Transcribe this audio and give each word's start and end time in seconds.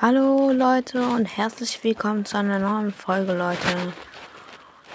Hallo 0.00 0.52
Leute 0.52 1.02
und 1.02 1.24
herzlich 1.24 1.82
willkommen 1.82 2.24
zu 2.24 2.38
einer 2.38 2.60
neuen 2.60 2.92
Folge, 2.92 3.32
Leute. 3.36 3.92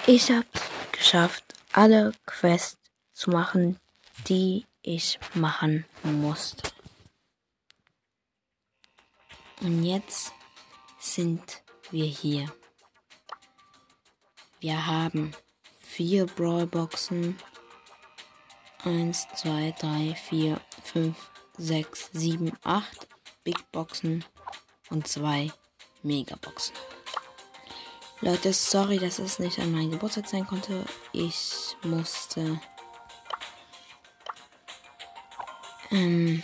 Ich 0.08 0.32
habe 0.32 0.46
geschafft, 0.94 1.44
alle 1.74 2.14
Quests 2.26 2.78
zu 3.12 3.30
machen, 3.30 3.78
die 4.30 4.66
ich 4.82 5.20
machen 5.34 5.84
musste. 6.04 6.72
Und 9.60 9.84
jetzt 9.84 10.32
sind 11.00 11.62
wir 11.92 12.06
hier. 12.06 12.50
Wir 14.62 14.86
haben 14.86 15.34
vier 15.82 16.28
Brawlboxen. 16.28 17.38
Eins, 18.86 19.28
zwei, 19.36 19.76
drei, 19.78 20.16
vier, 20.16 20.62
fünf, 20.82 21.30
sechs, 21.58 22.10
sieben, 22.14 22.54
acht 22.64 23.10
Big 23.44 23.70
Boxen 23.74 24.24
und 24.90 25.08
zwei 25.08 25.52
Megaboxen. 26.02 26.76
Leute, 28.22 28.54
sorry, 28.54 29.00
dass 29.00 29.20
es 29.20 29.40
nicht 29.40 29.60
an 29.60 29.72
meinem 29.72 29.92
Geburtstag 29.92 30.28
sein 30.30 30.48
konnte. 30.48 30.86
Ich 31.12 31.76
musste 31.84 32.60
ähm, 35.92 36.42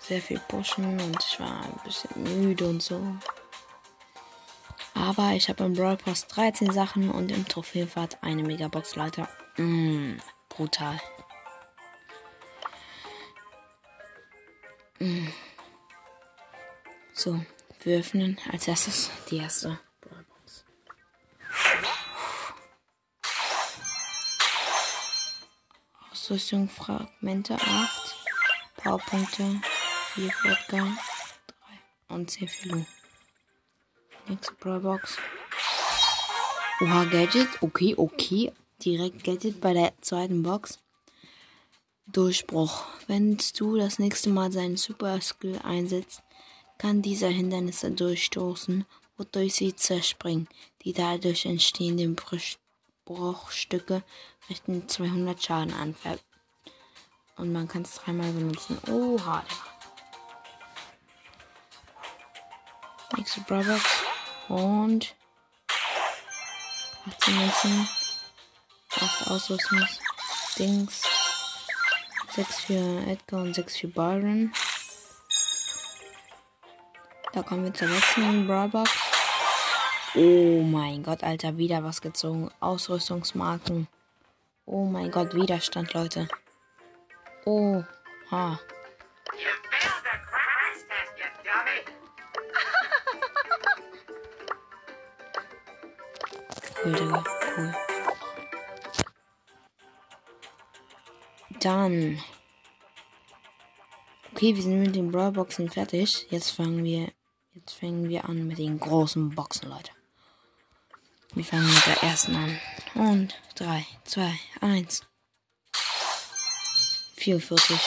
sehr 0.00 0.20
viel 0.20 0.40
pushen 0.48 1.00
und 1.00 1.16
ich 1.22 1.38
war 1.38 1.62
ein 1.62 1.80
bisschen 1.84 2.22
müde 2.22 2.68
und 2.68 2.82
so. 2.82 3.00
Aber 4.94 5.32
ich 5.32 5.48
habe 5.48 5.64
im 5.64 5.74
Brawl 5.74 5.96
Pass 5.96 6.26
13 6.26 6.72
Sachen 6.72 7.10
und 7.10 7.30
im 7.30 7.46
Trophäenfahrt 7.46 8.18
eine 8.22 8.42
Megabox, 8.42 8.96
Leute. 8.96 9.28
Mm, 9.56 10.16
brutal. 10.48 11.00
Mm. 14.98 15.28
So, 17.18 17.40
wir 17.82 18.00
öffnen 18.00 18.36
als 18.52 18.68
erstes 18.68 19.10
die 19.30 19.38
erste. 19.38 19.80
Ausrüstung, 26.12 26.68
Fragmente 26.68 27.54
8, 27.54 28.16
Powerpunkte 28.76 29.62
4 30.12 30.30
für 30.30 30.48
Edgar, 30.48 30.98
3 32.08 32.14
und 32.14 32.30
10 32.30 32.48
für. 32.48 32.86
Nächste 34.28 34.54
Brawlbox. 34.60 35.16
Oha, 36.82 37.04
Gadget. 37.04 37.48
Okay, 37.62 37.94
okay. 37.96 38.52
Direkt 38.84 39.24
Gadget 39.24 39.62
bei 39.62 39.72
der 39.72 39.94
zweiten 40.02 40.42
Box. 40.42 40.80
Durchbruch. 42.08 42.84
Wenn 43.06 43.38
du 43.56 43.78
das 43.78 43.98
nächste 43.98 44.28
Mal 44.28 44.52
seinen 44.52 44.76
Super 44.76 45.18
Skill 45.22 45.58
einsetzt, 45.64 46.22
kann 46.78 47.02
dieser 47.02 47.28
Hindernisse 47.28 47.90
durchstoßen, 47.90 48.84
wodurch 49.16 49.54
sie 49.54 49.74
zerspringen. 49.74 50.48
Die 50.82 50.92
dadurch 50.92 51.46
entstehenden 51.46 52.14
Bruch 52.14 52.56
Bruchstücke 53.06 54.02
richten 54.50 54.88
200 54.88 55.42
Schaden 55.42 55.72
an. 55.74 55.94
Und 57.36 57.52
man 57.52 57.68
kann 57.68 57.82
es 57.82 57.94
dreimal 57.94 58.32
benutzen. 58.32 58.78
Oha. 58.90 59.44
Nächste 63.16 63.40
Brawlbox. 63.42 63.84
Und 64.48 65.14
18 67.06 67.36
Münzen. 67.36 67.88
8 68.90 69.30
Ausrüstungsdings. 69.30 71.02
6 72.34 72.60
für 72.60 73.06
Edgar 73.06 73.42
und 73.42 73.54
6 73.54 73.76
für 73.76 73.88
Byron. 73.88 74.52
Da 77.36 77.42
kommen 77.42 77.64
wir 77.64 77.74
zur 77.74 77.88
letzten 77.88 78.46
Brawlbox. 78.46 78.90
Oh 80.14 80.62
mein 80.62 81.02
Gott, 81.02 81.22
Alter, 81.22 81.58
wieder 81.58 81.84
was 81.84 82.00
gezogen. 82.00 82.50
Ausrüstungsmarken. 82.60 83.88
Oh 84.64 84.86
mein 84.86 85.10
Gott, 85.10 85.34
Widerstand, 85.34 85.92
Leute. 85.92 86.28
Oh, 87.44 87.84
ha. 88.30 88.58
Cool, 96.82 96.92
Digga, 96.94 97.24
cool. 97.58 97.74
Dann. 101.60 102.18
Okay, 104.32 104.56
wir 104.56 104.62
sind 104.62 104.80
mit 104.80 104.96
den 104.96 105.12
Brawlboxen 105.12 105.68
fertig. 105.68 106.26
Jetzt 106.30 106.52
fangen 106.52 106.82
wir 106.82 107.12
Jetzt 107.58 107.72
fangen 107.72 108.10
wir 108.10 108.26
an 108.26 108.46
mit 108.46 108.58
den 108.58 108.78
großen 108.78 109.34
Boxen, 109.34 109.70
Leute. 109.70 109.90
Wir 111.32 111.42
fangen 111.42 111.66
mit 111.66 111.86
der 111.86 112.02
ersten 112.02 112.36
an. 112.36 112.60
Und 112.94 113.34
3, 113.54 113.86
2, 114.04 114.38
1. 114.60 115.00
44. 117.16 117.80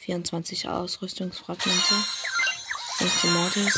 24 0.00 0.68
Ausrüstungsfragmente. 0.68 1.94
15 2.98 3.32
Mortis. 3.32 3.74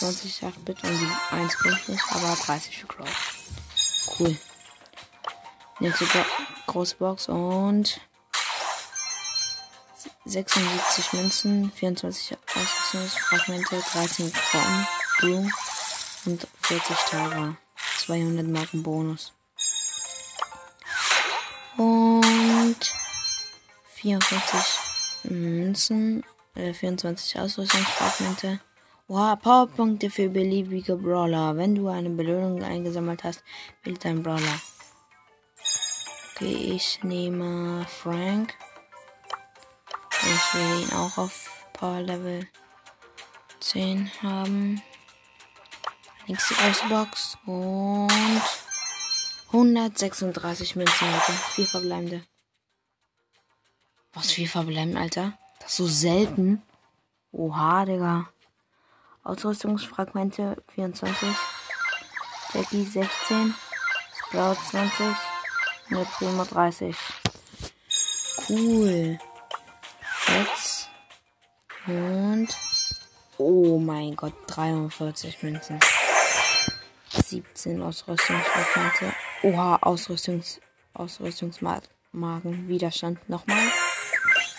20 0.00 0.42
8-Bit 0.42 0.82
und 0.82 1.00
die 1.00 1.36
1 1.36 1.56
bringt 1.58 2.00
aber 2.10 2.34
30 2.34 2.76
für 2.76 2.86
Crow. 2.88 3.08
Cool. 4.18 4.36
Nächste 5.78 6.06
große 6.66 6.96
Box 6.96 7.28
und 7.28 8.00
76 10.28 11.12
Münzen, 11.14 11.72
24 11.72 12.36
Ausrüstungsfragmente, 12.54 13.82
13 13.92 14.32
Kronen, 14.32 14.86
Blumen 15.18 15.52
und 16.26 16.46
40 16.60 16.96
Tara. 17.10 17.56
200 18.08 18.46
Marken 18.46 18.82
Bonus. 18.82 19.32
Und 21.76 22.76
54 23.94 25.30
Münzen, 25.30 26.24
äh, 26.54 26.72
24 26.72 27.38
Ausrüstungsfragmente. 27.38 28.60
Wow, 29.08 29.38
Powerpunkte 29.40 30.10
für 30.10 30.28
beliebige 30.28 30.96
Brawler. 30.96 31.56
Wenn 31.56 31.74
du 31.74 31.88
eine 31.88 32.10
Belohnung 32.10 32.62
eingesammelt 32.62 33.24
hast, 33.24 33.42
wähle 33.82 33.98
dein 33.98 34.22
Brawler. 34.22 34.60
Okay, 36.34 36.74
ich 36.74 37.02
nehme 37.02 37.86
Frank. 37.88 38.54
Ich 40.22 40.54
will 40.54 40.82
ihn 40.82 40.92
auch 40.92 41.16
auf 41.18 41.64
Power 41.72 42.00
Level 42.00 42.46
10 43.60 44.10
haben. 44.22 44.82
Nächste 46.26 46.54
Box 46.88 47.38
und 47.46 48.42
136 49.52 50.76
Münzen, 50.76 51.08
Alter. 51.08 51.32
Vier 51.32 51.66
verbleibende. 51.66 52.24
Was 54.12 54.32
vier 54.32 54.48
verbleibende, 54.48 55.00
Alter? 55.00 55.38
Das 55.60 55.70
ist 55.70 55.76
so 55.76 55.86
selten. 55.86 56.62
Oha, 57.32 57.84
Digga. 57.84 58.28
Ausrüstungsfragmente 59.22 60.62
24. 60.74 61.28
Jackie 62.54 62.84
16. 62.84 63.54
Sprout 64.18 64.56
20. 64.70 65.06
Mit 65.88 66.10
Primo 66.12 66.44
30. 66.44 66.96
Cool. 68.48 69.18
Jetzt. 70.28 70.88
Und. 71.86 72.48
Oh 73.38 73.78
mein 73.78 74.16
Gott, 74.16 74.34
43 74.48 75.42
Münzen. 75.42 75.78
17 77.10 77.80
Ausrüstungsfragmente. 77.82 79.14
Oha, 79.42 79.76
Ausrüstungs 79.82 80.60
Ausrüstungsmagen. 80.94 81.88
Widerstand 82.68 83.28
nochmal. 83.28 83.70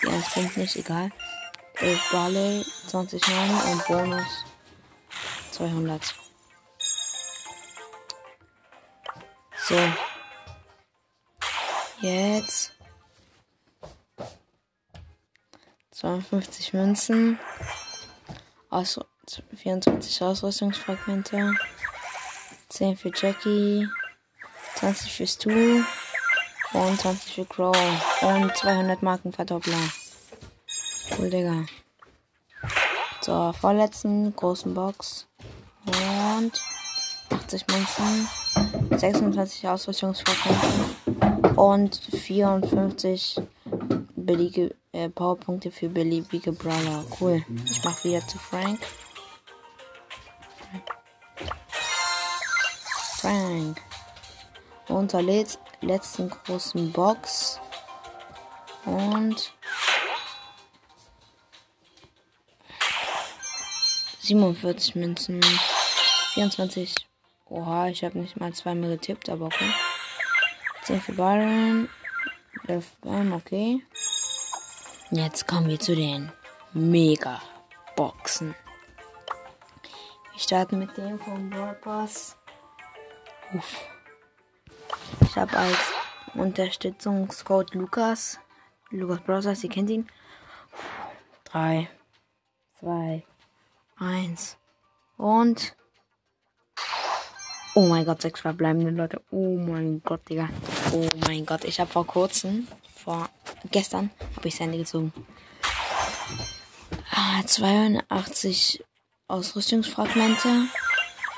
Die 0.02 0.08
1 0.08 0.34
bringt 0.34 0.58
nicht, 0.58 0.76
egal. 0.78 1.12
11 1.76 2.12
Balle, 2.12 2.66
20 2.88 3.28
Mann 3.28 3.72
und 3.72 3.88
Bonus 3.88 4.46
200. 5.52 6.16
So. 9.68 9.76
Jetzt 12.02 12.72
52 16.00 16.74
Münzen. 16.74 17.38
Aus 18.70 19.00
24 19.54 20.22
Ausrüstungsfragmente. 20.22 21.54
10 22.70 22.96
für 22.96 23.12
Jackie. 23.14 23.86
20 24.76 25.12
für 25.12 25.28
Stu. 25.28 25.50
Und 26.72 27.02
20 27.02 27.34
für 27.34 27.46
Crow. 27.46 27.76
Und 28.22 28.56
200 28.56 29.04
Marken 29.04 29.34
Verdoppler. 29.34 29.78
Cool, 31.18 31.30
Digga. 31.30 31.66
Zur 33.20 33.54
vorletzten 33.54 34.34
großen 34.34 34.74
Box. 34.74 35.28
Und 35.86 36.62
80 37.30 37.66
Münzen. 37.68 38.28
26 38.98 39.68
Ausrüstungsfragmente. 39.68 41.60
Und 41.60 41.98
54 41.98 43.42
billige 44.16 44.79
äh, 45.00 45.10
Powerpunkte 45.10 45.72
für 45.72 45.90
beliebige 45.90 46.52
Brawler. 46.52 47.06
Cool. 47.20 47.44
Ich 47.66 47.84
mach 47.84 48.04
wieder 48.04 48.26
zu 48.28 48.38
Frank. 48.38 48.80
Frank. 53.18 53.82
Unter 54.88 55.22
letz 55.22 55.60
letzten 55.82 56.30
großen 56.30 56.92
Box. 56.92 57.60
Und 58.86 59.54
47 64.20 64.96
Münzen. 64.96 65.42
24. 66.34 66.96
Oha, 67.50 67.88
ich 67.88 68.04
habe 68.04 68.20
nicht 68.20 68.40
mal 68.40 68.54
zweimal 68.54 68.92
getippt, 68.92 69.30
aber 69.30 69.46
okay. 69.46 69.74
10 70.84 71.02
für 71.02 71.14
Byron. 71.14 71.90
11 72.68 72.86
Byron, 73.02 73.34
okay. 73.34 73.82
Jetzt 75.12 75.48
kommen 75.48 75.68
wir 75.68 75.80
zu 75.80 75.96
den 75.96 76.32
Mega-Boxen. 76.74 78.54
Wir 80.34 80.40
starten 80.40 80.78
mit 80.78 80.96
dem 80.98 81.18
vom 81.18 81.52
World 81.52 81.82
Pass. 81.82 82.38
Uff. 83.56 83.76
Ich 85.22 85.36
habe 85.36 85.58
als 85.58 85.80
Unterstützungscode 86.36 87.74
Lukas. 87.74 88.40
Lukas 88.92 89.22
Brothers, 89.22 89.64
ihr 89.64 89.72
kennt 89.72 89.90
ihn. 89.90 90.08
3, 91.46 91.90
2, 92.80 93.26
1 93.98 94.58
und 95.18 95.76
Oh 97.80 97.88
mein 97.88 98.04
Gott, 98.04 98.22
sechs 98.22 98.42
verbleibende 98.42 98.92
Leute. 98.92 99.22
Oh 99.32 99.56
mein 99.56 100.02
Gott, 100.04 100.28
Digga. 100.28 100.50
Oh 100.92 101.08
mein 101.26 101.46
Gott, 101.46 101.64
ich 101.64 101.80
habe 101.80 101.90
vor 101.90 102.06
kurzem, 102.06 102.68
vor 102.94 103.30
gestern, 103.72 104.10
habe 104.36 104.50
ich 104.50 104.58
Sandy 104.58 104.80
gezogen. 104.80 105.14
82 107.46 108.84
ah, 109.30 109.34
Ausrüstungsfragmente, 109.34 110.66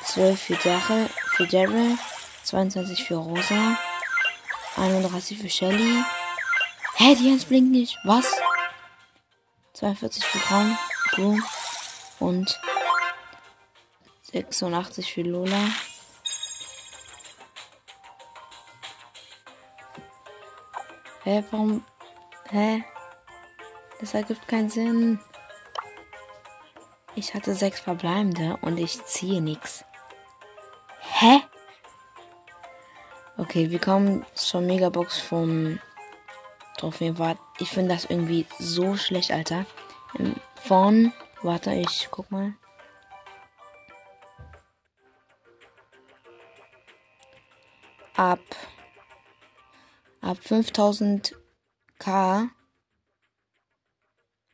12 0.05 0.41
für 0.41 0.55
Daryl, 0.55 1.09
für 1.27 1.45
Daryl, 1.45 1.95
22 2.43 3.03
für 3.03 3.17
Rosa, 3.17 3.77
31 4.77 5.37
für 5.37 5.49
Shelly. 5.49 6.03
Hä, 6.95 7.15
die 7.21 7.29
Hans 7.29 7.45
blinkt 7.45 7.71
nicht. 7.71 7.99
Was? 8.03 8.25
42 9.73 10.25
für 10.25 10.39
Braun, 10.39 10.75
Broom 11.11 11.43
und 12.19 12.59
86 14.23 15.13
für 15.13 15.21
Lola. 15.21 15.67
Hä, 21.23 21.43
warum? 21.51 21.85
Hä? 22.49 22.83
Das 23.99 24.15
ergibt 24.15 24.47
keinen 24.47 24.71
Sinn. 24.71 25.19
Ich 27.15 27.35
hatte 27.35 27.53
sechs 27.53 27.79
verbleibende 27.79 28.57
und 28.61 28.79
ich 28.79 29.05
ziehe 29.05 29.39
nichts. 29.39 29.85
Hä? 30.99 31.41
Okay, 33.37 33.69
wir 33.69 33.79
kommen 33.79 34.25
zur 34.33 34.61
Megabox 34.61 35.19
vom 35.19 35.79
Trophäenwart. 36.77 37.37
Ich 37.59 37.69
finde 37.69 37.93
das 37.93 38.05
irgendwie 38.05 38.47
so 38.57 38.97
schlecht, 38.97 39.31
Alter. 39.31 39.65
Ähm, 40.17 40.35
von, 40.55 41.13
warte, 41.43 41.71
ich 41.73 42.07
guck 42.09 42.31
mal. 42.31 42.55
Ab 48.15 48.39
ab 50.31 50.37
5000k, 50.47 52.47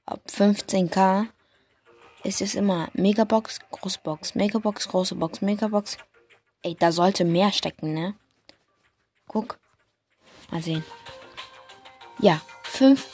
ab 0.06 0.22
15k 0.28 1.28
ist 2.24 2.42
es 2.42 2.56
immer 2.56 2.90
Megabox, 2.94 3.60
Großbox, 3.70 4.34
Megabox, 4.34 4.88
große 4.88 5.14
Box, 5.14 5.42
Megabox. 5.42 5.98
Ey, 6.64 6.74
da 6.74 6.92
sollte 6.92 7.26
mehr 7.26 7.52
stecken, 7.52 7.94
ne? 7.94 8.16
Guck. 9.28 9.60
Mal 10.50 10.64
sehen. 10.64 10.84
Ja, 12.20 12.42
5, 12.64 13.08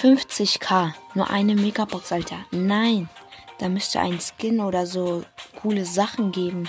50k. 0.00 0.94
Nur 1.14 1.28
eine 1.28 1.54
Megabox, 1.54 2.12
Alter. 2.12 2.46
Nein. 2.50 3.10
Da 3.58 3.68
müsste 3.68 4.00
ein 4.00 4.20
Skin 4.20 4.60
oder 4.60 4.86
so 4.86 5.22
coole 5.60 5.84
Sachen 5.84 6.32
geben. 6.32 6.66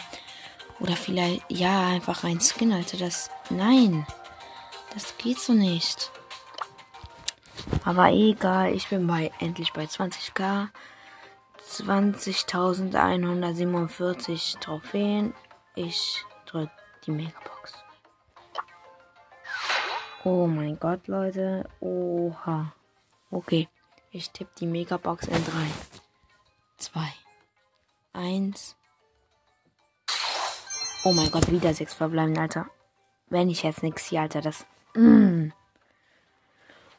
Oder 0.82 0.98
vielleicht, 0.98 1.50
ja, 1.50 1.88
einfach 1.88 2.26
ein 2.26 2.42
Skin, 2.42 2.74
Alter. 2.74 2.98
Das, 2.98 3.30
nein. 3.50 4.06
Das 4.98 5.16
geht 5.20 5.40
so 5.40 5.54
nicht. 5.54 6.12
Aber 7.86 8.10
egal, 8.10 8.74
ich 8.74 8.90
bin 8.90 9.06
bei 9.06 9.32
endlich 9.38 9.72
bei 9.72 9.84
20k. 9.84 10.70
20.147 11.70 14.60
Trophäen. 14.60 15.36
Ich 15.76 16.26
drück 16.48 16.72
die 17.06 17.12
Megabox. 17.12 17.76
Oh 20.24 20.48
mein 20.48 20.80
Gott, 20.80 21.08
Leute. 21.08 21.70
Oha. 21.80 22.74
Okay. 23.30 23.70
Ich 24.10 24.32
tippe 24.32 24.50
die 24.60 24.66
Megabox 24.66 25.28
in 25.28 25.46
3, 25.46 25.52
2, 26.78 27.14
1. 28.14 28.76
Oh 31.04 31.12
mein 31.12 31.30
Gott, 31.30 31.52
wieder 31.52 31.72
6 31.72 31.94
verbleiben, 31.94 32.36
Alter. 32.40 32.66
Wenn 33.30 33.52
ich 33.52 33.62
jetzt 33.62 33.84
nichts 33.84 34.08
hier, 34.08 34.22
Alter, 34.22 34.42
das 34.42 34.66
Mm. 34.98 35.54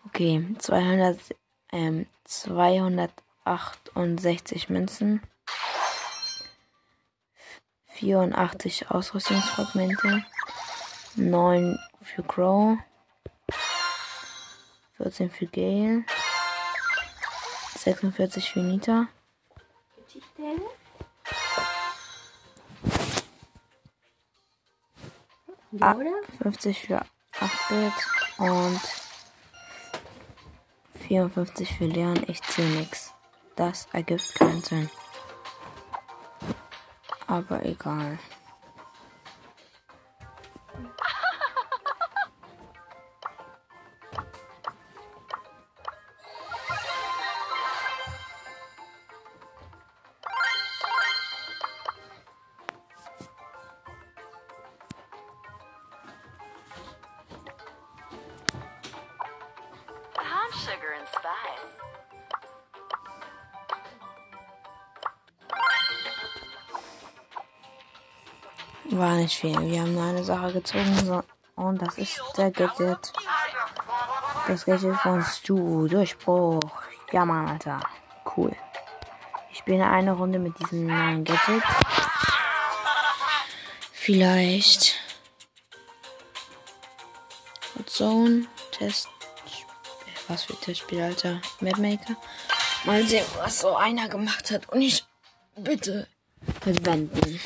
Okay, 0.06 0.54
200, 0.58 1.18
ähm, 1.70 2.06
268 2.24 4.70
Münzen. 4.70 5.20
84 7.88 8.90
Ausrüstungsfragmente. 8.90 10.24
9 11.16 11.78
für 12.02 12.22
Crow. 12.22 12.78
14 14.96 15.30
für 15.30 15.46
Gale. 15.46 16.04
46 17.76 18.50
für 18.50 18.60
Nita. 18.60 19.08
Ah, 25.80 25.96
50 26.42 26.80
für 26.80 27.02
8-Bit 27.48 27.92
und 28.38 28.80
54 31.08 31.76
für 31.76 31.86
Leon. 31.86 32.22
Ich 32.26 32.42
zähle 32.42 32.68
nichts. 32.68 33.12
Das 33.56 33.88
ergibt 33.92 34.34
keinen 34.34 34.62
Sinn. 34.62 34.90
Aber 37.26 37.64
egal. 37.64 38.18
War 68.98 69.14
nicht 69.14 69.38
viel. 69.38 69.56
Wir 69.60 69.82
haben 69.82 69.94
nur 69.94 70.02
eine 70.02 70.24
Sache 70.24 70.54
gezogen 70.54 70.92
so, 71.06 71.22
und 71.54 71.80
das 71.80 71.98
ist 71.98 72.20
der 72.36 72.50
Gadget. 72.50 73.12
Das 74.48 74.64
Gadget 74.64 74.96
von 74.96 75.22
Stu. 75.22 75.86
Durchbruch. 75.86 76.60
Ja, 77.12 77.24
Mann, 77.24 77.46
Alter. 77.46 77.78
Cool. 78.36 78.50
Ich 79.52 79.58
spiele 79.58 79.86
eine 79.86 80.12
Runde 80.12 80.40
mit 80.40 80.58
diesem 80.58 80.88
neuen 80.88 81.22
Gadget. 81.22 81.62
Vielleicht. 83.92 84.96
Zone. 87.86 88.46
Test. 88.72 89.08
Was 90.26 90.42
für 90.42 90.56
Testspiel, 90.56 91.02
Alter. 91.02 91.40
Mapmaker. 91.60 92.16
Mal 92.84 93.04
sehen, 93.06 93.24
was 93.36 93.60
so 93.60 93.76
einer 93.76 94.08
gemacht 94.08 94.50
hat. 94.50 94.68
Und 94.70 94.82
ich 94.82 95.04
bitte 95.54 96.08
verwenden. 96.60 97.40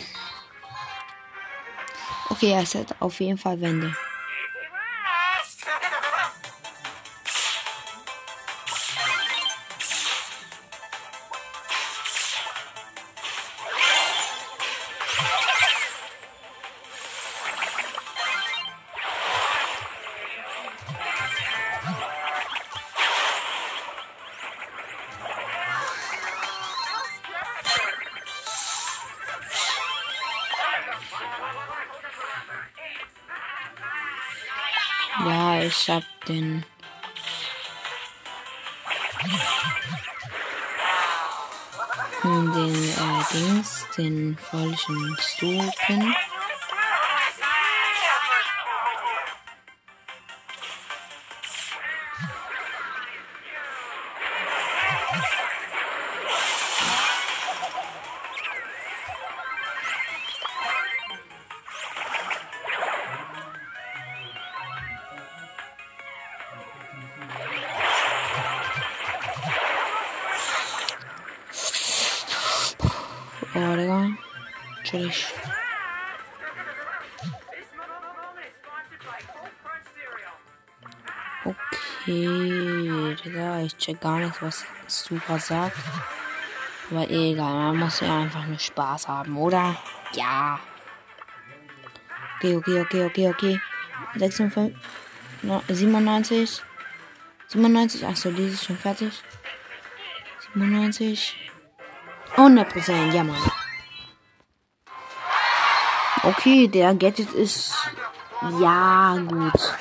Okay, 2.43 2.55
er 2.55 2.63
hat 2.63 2.97
auf 2.99 3.21
jeden 3.21 3.39
Fall 3.39 3.61
Wände. 3.61 3.95
Ich 35.73 35.89
hab 35.89 36.03
den. 36.29 36.65
Den 42.23 42.55
äh, 42.55 43.33
Dings, 43.33 43.87
den 43.97 44.39
falschen 44.39 45.17
Stufen. 45.19 46.15
Oh, 73.55 73.77
Digga. 73.77 74.17
Chillig. 74.85 75.27
Okay, 81.45 83.17
Digga, 83.25 83.61
ich 83.61 83.77
check 83.77 84.01
gar 84.01 84.19
nicht, 84.19 84.41
was 84.41 84.65
Super 84.87 85.39
sagt. 85.39 85.77
Aber 86.91 87.09
egal, 87.11 87.53
man 87.53 87.77
muss 87.79 88.01
ja 88.01 88.21
einfach 88.21 88.45
nur 88.47 88.59
Spaß 88.59 89.09
haben, 89.09 89.37
oder? 89.37 89.77
Ja. 90.15 90.59
Okay, 92.37 92.57
okay, 92.57 92.81
okay, 92.81 93.05
okay, 93.05 93.29
okay. 93.29 93.61
56, 94.17 94.75
97. 95.69 96.63
97, 97.49 98.07
achso, 98.07 98.31
die 98.31 98.45
ist 98.45 98.65
schon 98.65 98.77
fertig. 98.77 99.23
97. 100.55 101.52
100 102.37 102.69
Prozent, 102.69 103.15
ja, 103.15 103.25
Mann. 103.25 103.53
Okay, 106.23 106.69
der 106.69 106.95
Gadget 106.95 107.33
ist. 107.33 107.75
Ja, 108.61 109.17
gut. 109.29 109.77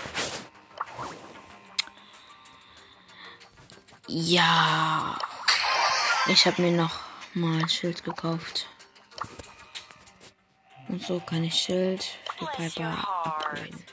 Ja. 4.08 5.18
Ich 6.28 6.46
habe 6.46 6.62
mir 6.62 6.72
noch 6.72 7.00
mal 7.34 7.60
ein 7.60 7.70
Schild 7.70 8.04
gekauft. 8.04 8.68
Und 10.88 11.02
so 11.02 11.20
kann 11.20 11.44
ich 11.44 11.56
Schild 11.56 12.04
für 12.38 12.46
Piper 12.48 13.08
upgraden. 13.24 13.86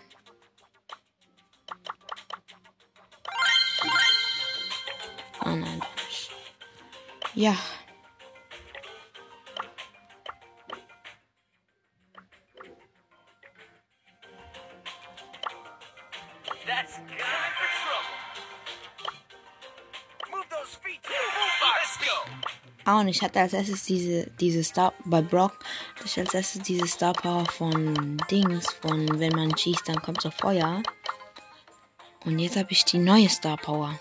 Oh 5.45 5.51
nein. 5.51 5.83
Ja. 7.35 7.57
That's 16.69 16.97
time 16.97 17.53
for 17.57 17.69
trouble. 17.81 18.13
Move 20.31 20.45
those 20.51 20.75
feet. 20.85 21.01
Let's 21.01 21.97
go. 21.97 22.17
Ah, 22.85 23.01
und 23.01 23.09
ich 23.09 23.23
hatte 23.23 23.41
als 23.41 23.55
erstes 23.55 23.85
diese, 23.87 24.31
diese 24.39 24.63
Star, 24.63 24.93
bei 25.07 25.23
Brock, 25.23 25.53
hatte 25.97 26.05
ich 26.05 26.19
als 26.19 26.35
erstes 26.35 26.61
diese 26.63 26.87
Star 26.87 27.15
Power 27.15 27.47
von 27.47 28.19
Dings, 28.31 28.71
von 28.83 29.19
wenn 29.19 29.33
man 29.33 29.57
schießt, 29.57 29.89
dann 29.89 30.03
kommt 30.03 30.21
so 30.21 30.31
Feuer. 30.31 30.83
Und 32.27 32.39
jetzt 32.39 32.59
habe 32.59 32.71
ich 32.71 32.85
die 32.85 32.99
neue 32.99 33.31
Star 33.31 33.57
Power. 33.57 33.99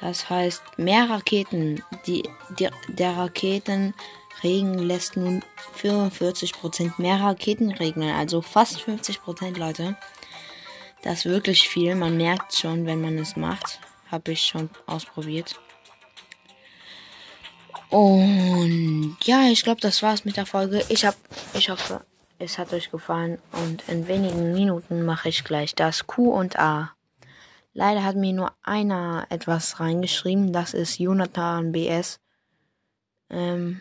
Das 0.00 0.28
heißt, 0.28 0.76
mehr 0.76 1.08
Raketen, 1.08 1.84
die, 2.06 2.28
die, 2.58 2.68
der 2.88 3.16
Raketenregen 3.16 4.78
lässt 4.80 5.16
nun 5.16 5.44
44% 5.80 6.94
mehr 6.98 7.20
Raketen 7.20 7.70
regnen, 7.70 8.12
also 8.12 8.42
fast 8.42 8.78
50% 8.80 9.56
Leute. 9.56 9.96
Das 11.06 11.20
ist 11.20 11.26
wirklich 11.26 11.68
viel, 11.68 11.94
man 11.94 12.16
merkt 12.16 12.52
schon, 12.52 12.84
wenn 12.84 13.00
man 13.00 13.16
es 13.16 13.36
macht. 13.36 13.78
Habe 14.10 14.32
ich 14.32 14.40
schon 14.40 14.68
ausprobiert. 14.86 15.54
Und 17.90 19.16
ja, 19.22 19.46
ich 19.46 19.62
glaube, 19.62 19.80
das 19.80 20.02
war's 20.02 20.24
mit 20.24 20.36
der 20.36 20.46
Folge. 20.46 20.84
Ich 20.88 21.04
hab, 21.04 21.14
ich 21.54 21.70
hoffe, 21.70 22.04
es 22.40 22.58
hat 22.58 22.72
euch 22.72 22.90
gefallen 22.90 23.38
und 23.52 23.88
in 23.88 24.08
wenigen 24.08 24.52
Minuten 24.52 25.04
mache 25.04 25.28
ich 25.28 25.44
gleich 25.44 25.76
das 25.76 26.08
Q 26.08 26.32
und 26.32 26.58
A. 26.58 26.96
Leider 27.72 28.02
hat 28.02 28.16
mir 28.16 28.32
nur 28.32 28.52
einer 28.64 29.28
etwas 29.30 29.78
reingeschrieben. 29.78 30.52
Das 30.52 30.74
ist 30.74 30.98
Jonathan 30.98 31.70
BS. 31.70 32.18
Ähm, 33.30 33.80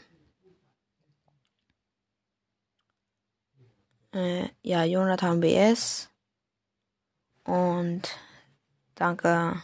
äh, 4.13 4.48
ja, 4.62 4.84
Jonathan 4.84 5.39
BS. 5.39 6.12
Und 7.46 8.02
danke, 8.96 9.62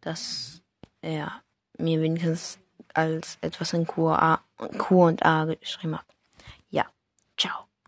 dass 0.00 0.60
er 1.00 1.42
mir 1.78 2.00
wenigstens 2.02 2.58
als 2.92 3.38
etwas 3.40 3.72
in 3.72 3.86
Q, 3.86 4.10
und 4.90 5.24
A 5.24 5.44
geschrieben 5.44 5.98
hat. 5.98 6.06
Ja, 6.70 6.86
ciao. 7.36 7.71